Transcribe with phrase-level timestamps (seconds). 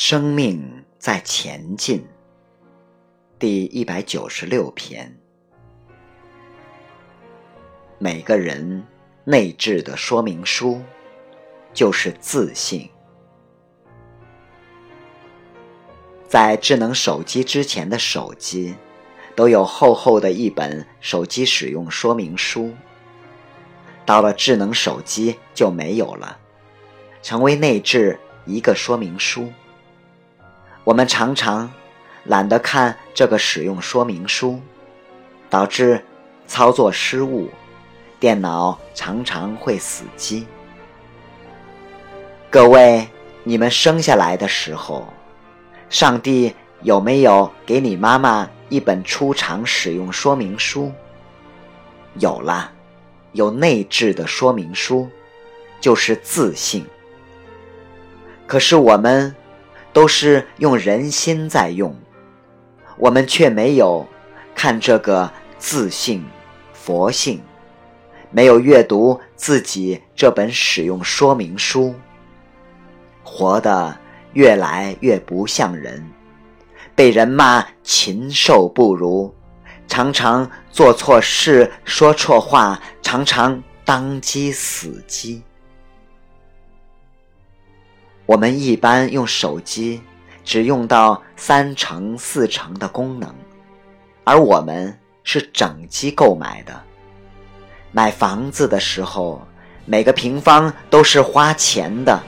[0.00, 2.06] 生命在前进，
[3.36, 5.12] 第一百九十六篇。
[7.98, 8.86] 每个人
[9.24, 10.80] 内置的说明书
[11.74, 12.88] 就是自信。
[16.28, 18.76] 在智能手机之前的手机，
[19.34, 22.72] 都有厚厚的一本手机使用说明书。
[24.06, 26.38] 到了智能手机就没有了，
[27.20, 29.52] 成为内置一个说明书。
[30.88, 31.70] 我们常常
[32.24, 34.58] 懒得看这个使用说明书，
[35.50, 36.02] 导致
[36.46, 37.50] 操作失误，
[38.18, 40.46] 电脑常常会死机。
[42.48, 43.06] 各位，
[43.44, 45.06] 你们生下来的时候，
[45.90, 50.90] 上帝有没有给你妈妈一本出厂使用说明书？
[52.14, 52.72] 有了，
[53.32, 55.06] 有内置的说明书，
[55.82, 56.86] 就是自信。
[58.46, 59.36] 可是我们。
[59.98, 61.92] 都是用人心在用，
[62.98, 64.06] 我们却没有
[64.54, 66.24] 看这个自信、
[66.72, 67.42] 佛性，
[68.30, 71.92] 没有阅读自己这本使用说明书，
[73.24, 73.98] 活得
[74.34, 76.08] 越来越不像人，
[76.94, 79.34] 被人骂禽兽不如，
[79.88, 85.42] 常常做错事、说错话，常常当机死机。
[88.28, 90.02] 我们一般用手机，
[90.44, 93.34] 只用到三成四成的功能，
[94.22, 96.78] 而我们是整机购买的。
[97.90, 99.40] 买房子的时候，
[99.86, 102.22] 每个平方都是花钱的，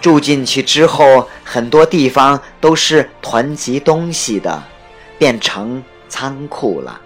[0.00, 4.60] 住进去之后，很多地方都是囤积东西的，
[5.16, 7.00] 变成仓库了。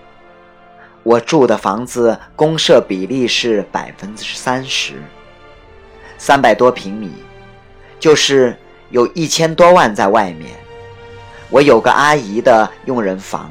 [1.03, 4.95] 我住的房子公设比例是百分之三十，
[6.17, 7.13] 三百多平米。
[7.99, 8.57] 就是
[8.91, 10.51] 有一千多万在外面，
[11.51, 13.51] 我有个阿姨的佣人房，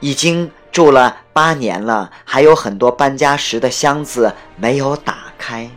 [0.00, 5.68] 已经住了八年了，还有很多搬家时的箱子没有打开，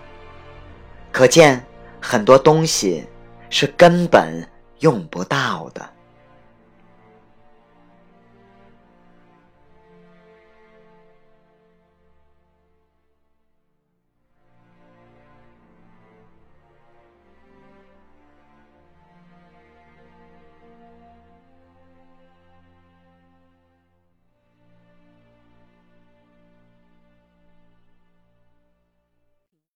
[1.12, 1.66] 可见
[2.00, 3.06] 很多东西
[3.50, 4.48] 是根本
[4.80, 5.90] 用不到的。